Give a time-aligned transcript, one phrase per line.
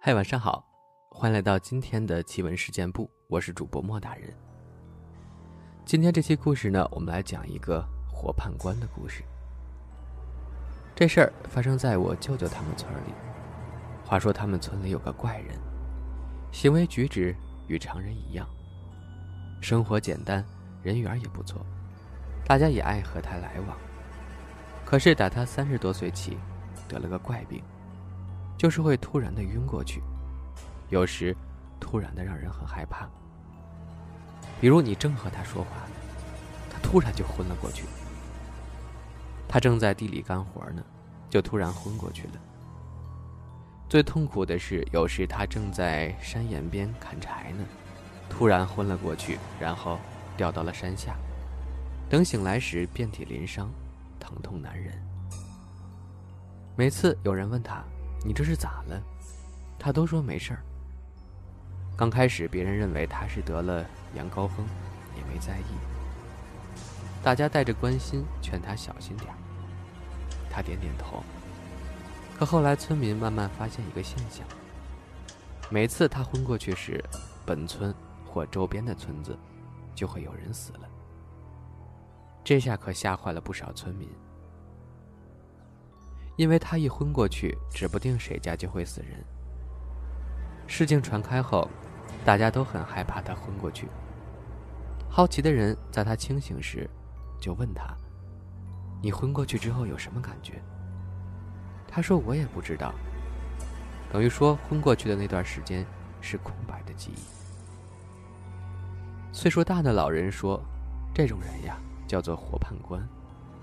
[0.00, 0.64] 嗨，晚上好，
[1.10, 4.32] 欢迎来到今天的奇闻事件部，我是主播莫大人。
[5.84, 9.24] 今天这期故事呢，我们来讲一个活判官的故事。
[10.94, 13.12] 这事儿发生在我舅舅他们村里。
[14.04, 15.58] 话说他们村里有个怪人，
[16.52, 17.34] 行为举止
[17.66, 18.48] 与常人一样，
[19.60, 20.44] 生活简单，
[20.80, 21.66] 人缘也不错，
[22.46, 23.76] 大家也爱和他来往。
[24.84, 26.38] 可是打他三十多岁起，
[26.86, 27.60] 得了个怪病。
[28.58, 30.02] 就是会突然的晕过去，
[30.88, 31.34] 有时
[31.78, 33.08] 突然的让人很害怕。
[34.60, 35.70] 比如你正和他说话，
[36.68, 37.84] 他突然就昏了过去。
[39.46, 40.82] 他正在地里干活呢，
[41.30, 42.32] 就突然昏过去了。
[43.88, 47.64] 最痛苦的是，有时他正在山岩边砍柴呢，
[48.28, 50.00] 突然昏了过去，然后
[50.36, 51.16] 掉到了山下。
[52.10, 53.70] 等醒来时，遍体鳞伤，
[54.18, 54.92] 疼痛难忍。
[56.74, 57.84] 每次有人问他。
[58.24, 59.02] 你这是咋了？
[59.78, 60.60] 他都说没事儿。
[61.96, 63.84] 刚开始别人认为他是得了
[64.14, 64.66] 羊羔疯，
[65.16, 65.64] 也没在意。
[67.22, 69.36] 大家带着关心劝他小心点儿。
[70.50, 71.22] 他点点头。
[72.38, 74.46] 可后来村民慢慢发现一个现象：
[75.70, 77.02] 每次他昏过去时，
[77.44, 79.36] 本村或周边的村子
[79.94, 80.88] 就会有人死了。
[82.44, 84.08] 这下可吓坏了不少村民。
[86.38, 89.24] 因为他一昏过去，指不定谁家就会死人。
[90.68, 91.68] 事情传开后，
[92.24, 93.88] 大家都很害怕他昏过去。
[95.10, 96.88] 好奇的人在他清醒时，
[97.40, 97.92] 就问他
[99.02, 100.62] ：“你昏过去之后有什么感觉？”
[101.90, 102.94] 他说：“我也不知道。”
[104.12, 105.84] 等于说，昏过去的那段时间
[106.20, 107.18] 是空白的记忆。
[109.32, 110.62] 岁数大的老人说
[111.12, 113.04] ：“这种人呀，叫做活判官，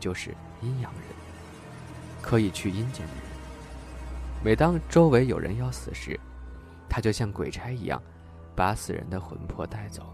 [0.00, 1.02] 就是阴阳人。”
[2.26, 3.22] 可以去阴间的人，
[4.44, 6.18] 每当周围有人要死时，
[6.88, 8.02] 他就像鬼差一样，
[8.56, 10.12] 把死人的魂魄带走。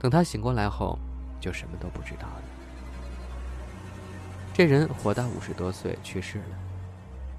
[0.00, 0.98] 等他醒过来后，
[1.40, 2.42] 就什么都不知道了。
[4.52, 6.58] 这人活到五十多岁去世了。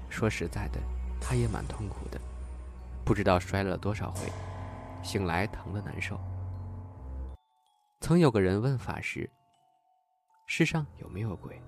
[0.08, 0.80] 说实在的，
[1.20, 2.18] 他也蛮痛苦的，
[3.04, 4.32] 不知道摔了多少回，
[5.02, 6.18] 醒来疼得难受。
[8.00, 9.30] 曾有个人问法师
[10.48, 11.60] ：“世上有没有鬼？”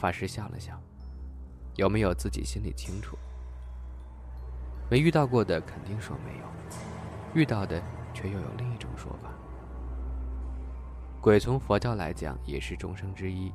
[0.00, 0.80] 法师笑了笑，
[1.76, 3.18] 有没有自己心里清楚。
[4.88, 6.44] 没遇到过的肯定说没有，
[7.34, 7.82] 遇到的
[8.14, 9.30] 却又有另一种说法。
[11.20, 13.52] 鬼从佛教来讲也是众生之一，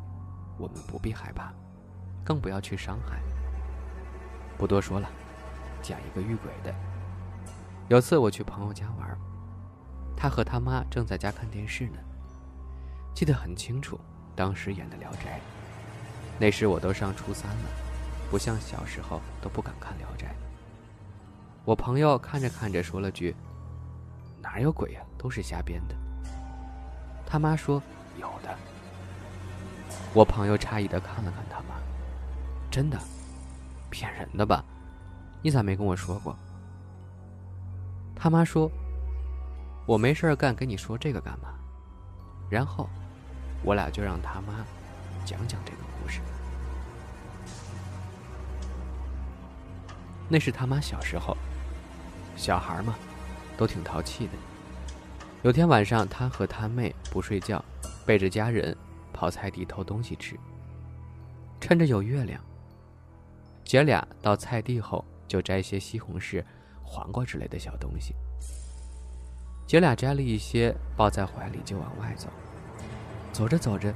[0.60, 1.52] 我们不必害怕，
[2.24, 3.20] 更不要去伤害。
[4.56, 5.10] 不多说了，
[5.82, 6.72] 讲一个遇鬼的。
[7.88, 9.18] 有次我去朋友家玩，
[10.16, 11.98] 他和他妈正在家看电视呢，
[13.16, 14.00] 记得很清楚，
[14.36, 15.40] 当时演的《聊斋》。
[16.40, 17.70] 那时我都上初三了，
[18.30, 20.28] 不像小时候都不敢看《聊斋》。
[21.64, 23.36] 我朋友看着看着说了句
[24.42, 25.96] ：“哪有鬼呀，都是瞎编的。”
[27.26, 27.82] 他妈说
[28.20, 28.56] ：“有的。”
[30.14, 31.76] 我朋友诧异的看了看他妈
[32.70, 33.00] ：“真的？
[33.90, 34.64] 骗人的吧？
[35.42, 36.36] 你咋没跟我说过？”
[38.14, 38.70] 他妈说
[39.88, 41.50] ：“我没事干，跟你说这个干嘛？”
[42.50, 42.90] 然后，
[43.64, 44.66] 我俩就让他妈
[45.26, 45.78] 讲讲这个。
[46.04, 46.22] 故事，
[50.30, 51.36] 那是他妈小时候。
[52.38, 52.96] 小孩嘛，
[53.58, 54.34] 都挺淘气的。
[55.42, 57.64] 有天晚上，他和他妹不睡觉，
[58.06, 58.78] 背着家人
[59.12, 60.38] 跑菜地偷东西吃。
[61.60, 62.40] 趁着有月亮，
[63.64, 66.44] 姐俩到菜地后就摘些西红柿、
[66.84, 68.14] 黄瓜之类的小东西。
[69.66, 72.28] 姐俩摘了一些，抱在怀里就往外走。
[73.34, 73.92] 走着走着。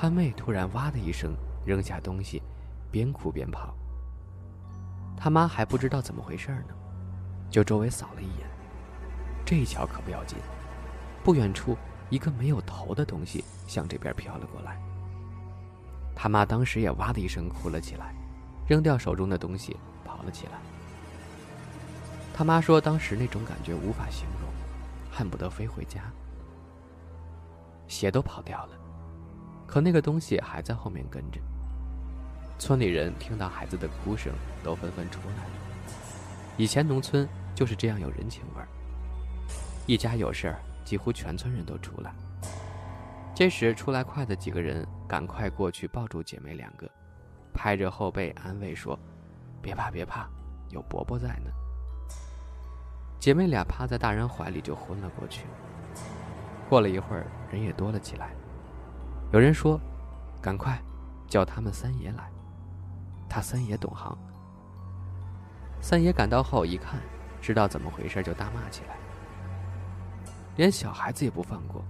[0.00, 1.34] 他妹突然哇的一声
[1.66, 2.40] 扔下东西，
[2.88, 3.74] 边哭边跑。
[5.16, 6.74] 他妈还不知道怎么回事呢，
[7.50, 8.48] 就周围扫了一眼。
[9.44, 10.38] 这一瞧可不要紧，
[11.24, 11.76] 不远处
[12.10, 14.80] 一个没有头的东西向这边飘了过来。
[16.14, 18.14] 他妈当时也哇的一声哭了起来，
[18.68, 20.52] 扔掉手中的东西跑了起来。
[22.32, 24.48] 他妈说当时那种感觉无法形容，
[25.10, 26.02] 恨不得飞回家，
[27.88, 28.78] 鞋都跑掉了。
[29.68, 31.38] 可那个东西还在后面跟着。
[32.58, 34.32] 村里人听到孩子的哭声，
[34.64, 35.50] 都纷纷出来了。
[36.56, 38.66] 以前农村就是这样有人情味儿，
[39.86, 42.12] 一家有事儿，几乎全村人都出来。
[43.34, 46.90] 这时出来快的几个人赶快过去抱住姐妹两个，
[47.52, 48.98] 拍着后背安慰说
[49.62, 50.28] ：“别怕别怕，
[50.70, 51.50] 有伯伯在呢。”
[53.20, 55.44] 姐妹俩趴在大人怀里就昏了过去。
[56.68, 58.30] 过了一会儿，人也多了起来。
[59.30, 59.78] 有人说
[60.40, 60.80] ：“赶快
[61.28, 62.30] 叫他们三爷来。”
[63.28, 64.16] 他三爷懂行，
[65.82, 66.98] 三爷赶到后一看，
[67.42, 68.96] 知道怎么回事，就大骂起来，
[70.56, 71.84] 连小孩子也不放过，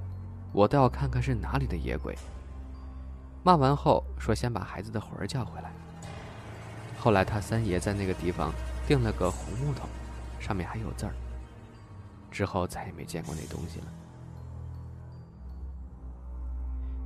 [0.53, 2.19] 我倒要看看是哪里的野鬼。
[3.45, 5.71] 骂完后说：“先把孩子的魂儿叫回来。”
[6.99, 8.53] 后来他三爷在那个地方
[8.85, 9.87] 钉了个红木头，
[10.41, 11.15] 上面还有字儿。
[12.33, 13.87] 之后再也没见过那东西了。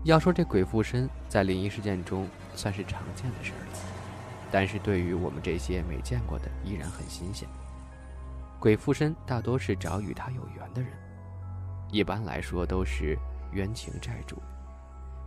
[0.04, 3.78] 要说这鬼附身在灵异事件中算是常见的事儿了，
[4.50, 7.49] 但是对于我们这些没见过的，依然很新鲜。
[8.58, 10.90] 鬼附身大多是找与他有缘的人，
[11.93, 13.16] 一般来说都是
[13.52, 14.43] 冤情债主，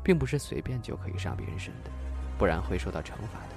[0.04, 1.90] 并不是随便就可以上别人身的，
[2.38, 3.56] 不然会受到惩罚的。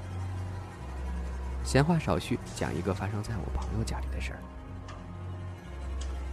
[1.64, 4.38] 闲话少叙，讲一个发生在我朋友家里的事儿。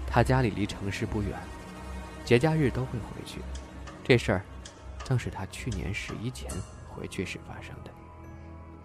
[0.05, 1.31] 他家里离城市不远，
[2.23, 3.41] 节假日都会回去。
[4.03, 4.41] 这事儿，
[5.05, 6.49] 正是他去年十一前
[6.89, 8.04] 回去时发生的。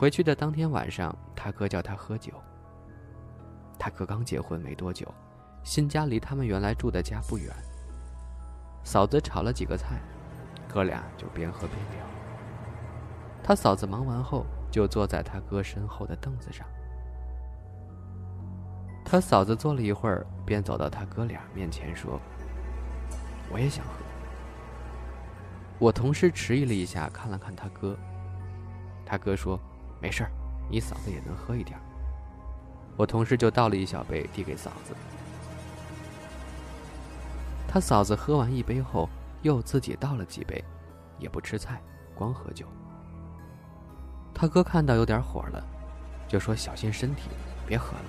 [0.00, 2.32] 回去的当天晚上，他哥叫他喝酒。
[3.78, 5.06] 他哥刚结婚没多久，
[5.62, 7.54] 新家离他们原来住的家不远。
[8.82, 10.00] 嫂子炒了几个菜，
[10.66, 12.06] 哥俩就边喝边聊。
[13.42, 16.66] 他嫂子忙完后，就坐在他哥身后的凳子上。
[19.04, 22.18] 他嫂子坐了一会儿，便走到他哥俩面前说
[23.52, 23.92] ：“我也想喝。”
[25.78, 27.94] 我同事迟疑了一下，看了看他哥。
[29.04, 29.60] 他哥说。
[30.00, 30.26] 没事，
[30.68, 31.78] 你嫂子也能喝一点。
[32.96, 34.94] 我同事就倒了一小杯递给嫂子。
[37.68, 39.08] 他嫂子喝完一杯后，
[39.42, 40.62] 又自己倒了几杯，
[41.18, 41.80] 也不吃菜，
[42.14, 42.66] 光喝酒。
[44.34, 45.62] 他哥看到有点火了，
[46.26, 47.28] 就说：“小心身体，
[47.66, 48.04] 别喝了。”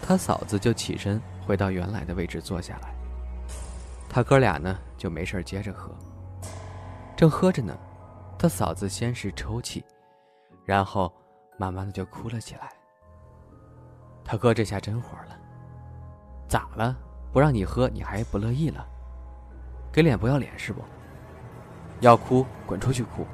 [0.00, 2.94] 他嫂子就起身回到原来的位置坐下来。
[4.08, 5.90] 他哥俩呢就没事接着喝。
[7.16, 7.76] 正喝着呢，
[8.38, 9.84] 他嫂子先是抽泣。
[10.64, 11.12] 然后，
[11.58, 12.70] 慢慢的就哭了起来。
[14.24, 15.38] 他哥这下真火了，
[16.48, 16.96] 咋了？
[17.32, 18.86] 不让你喝，你还不乐意了？
[19.92, 20.82] 给脸不要脸是不？
[22.00, 23.26] 要哭滚出去哭！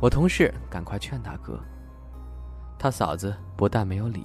[0.00, 1.58] 我同事赶快劝他哥，
[2.78, 4.24] 他嫂子不但没有理，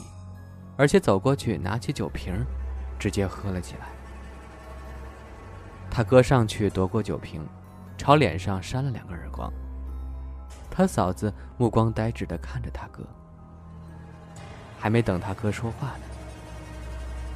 [0.78, 2.34] 而且走过去拿起酒瓶，
[2.98, 3.88] 直接喝了起来。
[5.90, 7.48] 他哥上去夺过酒瓶，
[7.98, 9.52] 朝脸上扇了两个耳光。
[10.80, 13.04] 他嫂子目光呆滞的看着他哥，
[14.80, 16.06] 还没等他哥说话呢，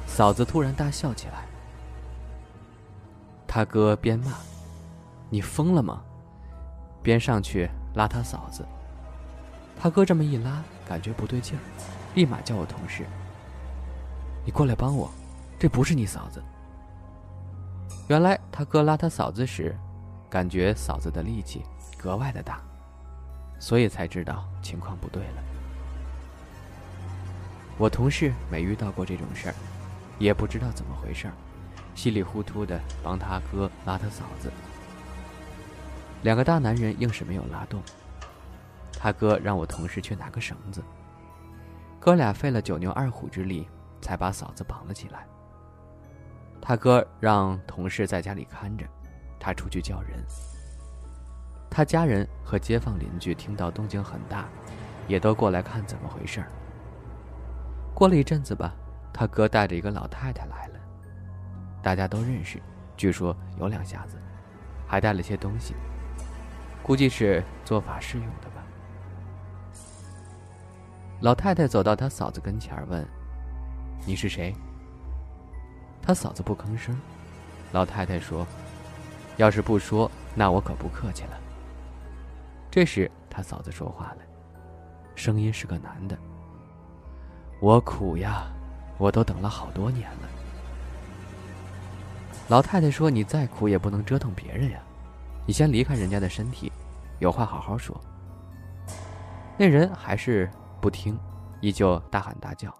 [0.06, 1.44] 嫂子突然大笑起来。
[3.46, 4.32] 他哥边骂
[5.28, 6.00] ：“你疯了吗？”
[7.04, 8.64] 边上去拉他嫂子。
[9.78, 11.60] 他哥这么一拉，感觉不对劲儿，
[12.14, 13.04] 立马叫我同事
[14.42, 15.10] ：“你过来帮我，
[15.58, 16.42] 这不是你嫂子。”
[18.08, 19.76] 原来他哥拉他嫂子时，
[20.30, 21.62] 感觉嫂子的力气
[21.98, 22.58] 格外的大。
[23.64, 25.42] 所以才知道情况不对了。
[27.78, 29.54] 我同事没遇到过这种事儿，
[30.18, 31.34] 也不知道怎么回事儿，
[31.94, 34.52] 稀里糊涂的帮他哥拉他嫂子。
[36.24, 37.82] 两个大男人硬是没有拉动。
[38.92, 40.84] 他哥让我同事去拿个绳子。
[41.98, 43.66] 哥俩费了九牛二虎之力，
[44.02, 45.26] 才把嫂子绑了起来。
[46.60, 48.86] 他哥让同事在家里看着，
[49.40, 50.22] 他出去叫人。
[51.74, 54.44] 他家人和街坊邻居听到动静很大，
[55.08, 56.46] 也都过来看怎么回事儿。
[57.92, 58.72] 过了一阵子吧，
[59.12, 60.78] 他哥带着一个老太太来了，
[61.82, 62.62] 大家都认识，
[62.96, 64.16] 据说有两下子，
[64.86, 65.74] 还带了些东西，
[66.80, 68.62] 估计是做法事用的吧。
[71.22, 73.04] 老太太走到他嫂子跟前问
[74.06, 74.54] ：“你是谁？”
[76.00, 76.96] 他嫂子不吭声。
[77.72, 78.46] 老太太说
[79.38, 81.36] ：“要是不说，那我可不客气了。”
[82.74, 84.16] 这时，他嫂子说话了，
[85.14, 86.18] 声音是个男的。
[87.60, 88.48] 我苦呀，
[88.98, 90.28] 我都等了好多年了。
[92.48, 94.80] 老太太说：“你再苦也不能折腾别人呀，
[95.46, 96.72] 你先离开人家的身体，
[97.20, 97.96] 有话好好说。”
[99.56, 100.50] 那人还是
[100.80, 101.16] 不听，
[101.60, 102.74] 依旧大喊大叫。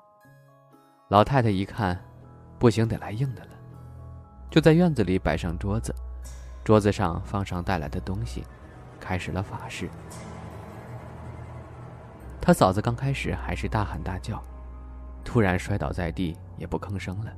[1.06, 1.96] 老太太一看，
[2.58, 3.50] 不行，得来硬的了，
[4.50, 5.94] 就在院子里摆上桌子，
[6.64, 8.44] 桌子上放上带来的东西。
[9.04, 9.88] 开始了法事。
[12.40, 14.42] 他嫂子刚开始还是大喊大叫，
[15.22, 17.30] 突然摔倒在地，也不吭声了。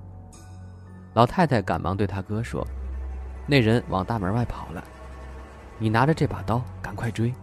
[1.13, 2.65] 老太太赶忙对他哥说
[3.47, 4.85] ：“那人往大门外跑了，
[5.79, 7.35] 你拿着这把刀，赶快追。”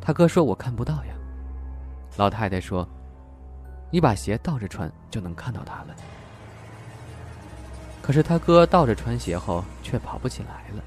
[0.00, 1.14] 他哥说：“我看不到呀。”
[2.16, 2.86] 老太太说
[3.90, 5.94] ：“你把鞋倒着穿，就能看到他了。”
[8.02, 10.84] 可是他哥倒着穿鞋后，却跑不起来了。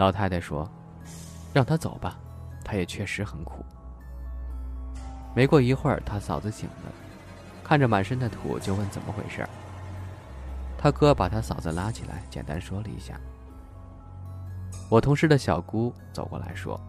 [0.00, 0.66] 老太太说
[1.52, 2.18] ：“让他走吧，
[2.64, 3.62] 他也确实很苦。”
[5.36, 6.90] 没过一会儿，他嫂子醒了，
[7.62, 9.46] 看着满身的土，就问怎么回事。
[10.78, 13.20] 他哥把他嫂子拉起来，简单说了一下。
[14.88, 16.80] 我同事的小姑走过来说：“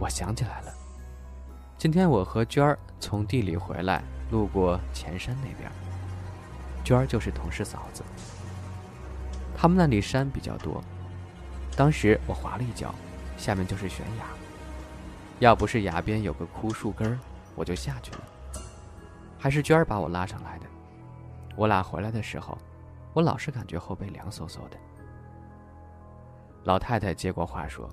[0.00, 0.72] 我想起来了，
[1.76, 5.70] 今天我和娟儿从地里回来，路过前山那边。
[6.82, 8.02] 娟儿就是同事嫂子。
[9.54, 10.82] 他们那里山比较多，
[11.80, 12.94] 当时我滑了一跤，
[13.38, 14.24] 下面就是悬崖。”
[15.40, 17.18] 要不是崖边有个枯树根，
[17.54, 18.20] 我就下去了。
[19.38, 20.66] 还是娟儿把我拉上来的。
[21.56, 22.58] 我俩回来的时候，
[23.14, 24.76] 我老是感觉后背凉飕飕的。
[26.64, 27.88] 老太太接过话说：“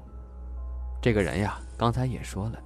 [1.02, 2.62] 这个人呀，刚才也说了，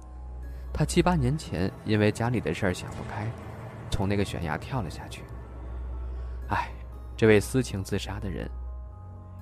[0.74, 3.30] 他七八年前因为家里的事儿想不开，
[3.92, 5.22] 从那个悬崖跳了下去。
[6.48, 6.68] 哎，
[7.16, 8.50] 这位私情自杀的人，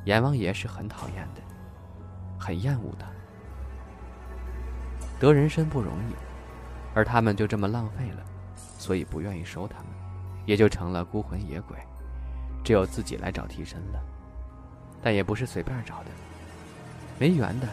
[0.04, 1.40] 阎王爷是很讨厌的，
[2.40, 3.06] 很厌恶他。”
[5.20, 6.14] 得人参不容易，
[6.94, 8.24] 而他们就这么浪费了，
[8.56, 9.88] 所以不愿意收他们，
[10.46, 11.76] 也就成了孤魂野鬼，
[12.64, 14.02] 只有自己来找替身了。
[15.02, 16.10] 但也不是随便找的，
[17.18, 17.68] 没缘的，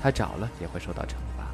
[0.00, 1.46] 他找了也会受到惩罚。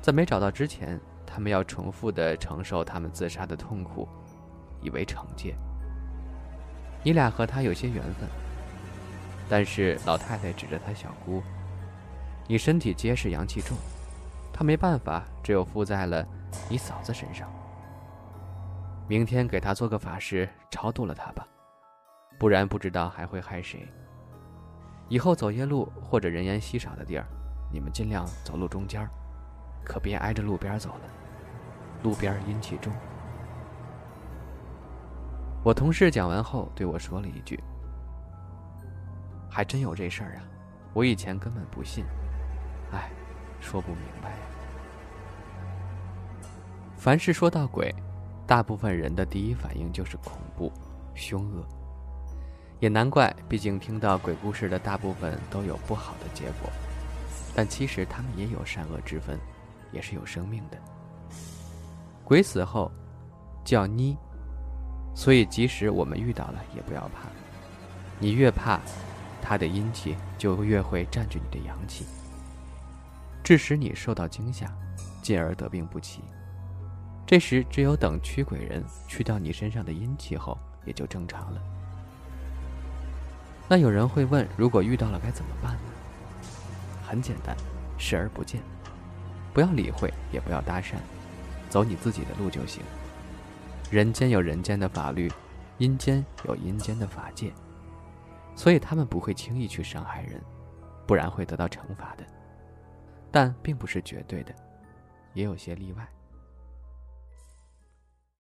[0.00, 4.08] 在没找到之前，他们要重复的承受他们自杀的痛苦，
[4.80, 5.56] 以为惩戒。
[7.04, 8.28] 你俩和他有些缘分，
[9.48, 11.42] 但是老太太指着他小姑。
[12.46, 13.76] 你身体结实，阳气重，
[14.52, 16.26] 他没办法，只有附在了
[16.68, 17.48] 你嫂子身上。
[19.08, 21.46] 明天给他做个法事，超度了他吧，
[22.38, 23.86] 不然不知道还会害谁。
[25.08, 27.26] 以后走夜路或者人烟稀少的地儿，
[27.70, 29.06] 你们尽量走路中间
[29.84, 31.00] 可别挨着路边走了，
[32.02, 32.92] 路边阴气重。
[35.62, 37.62] 我同事讲完后对我说了一句
[39.52, 40.42] ：“还真有这事儿啊，
[40.94, 42.06] 我以前根本不信。”
[42.90, 43.10] 哎，
[43.60, 44.36] 说不明白呀。
[46.96, 47.94] 凡是说到鬼，
[48.46, 50.72] 大部分人的第一反应就是恐怖、
[51.14, 51.66] 凶恶。
[52.80, 56.70] 也难怪，毕竟听到鬼故事的大部分都有不好的结果。
[57.54, 59.38] 但其实他们也有善恶之分，
[59.92, 60.78] 也是有生命的。
[62.24, 62.90] 鬼死后
[63.64, 64.16] 叫妮，
[65.14, 67.28] 所以即使我们遇到了，也不要怕。
[68.18, 68.80] 你越怕，
[69.42, 72.06] 他的阴气就越会占据你的阳气。
[73.42, 74.72] 致使你受到惊吓，
[75.20, 76.22] 进而得病不起。
[77.26, 81.60] 这时，只有等驱鬼人去掉你身上的阴气后，也就正常了。
[83.68, 85.80] 那有人会问：如果遇到了该怎么办呢？
[87.04, 87.56] 很简单，
[87.98, 88.60] 视而不见，
[89.52, 90.94] 不要理会，也不要搭讪，
[91.68, 92.82] 走你自己的路就行。
[93.90, 95.30] 人间有人间的法律，
[95.78, 97.52] 阴间有阴间的法界，
[98.54, 100.40] 所以他们不会轻易去伤害人，
[101.06, 102.24] 不然会得到惩罚的。
[103.30, 104.54] 但并不是绝对的，
[105.32, 106.06] 也有些例外。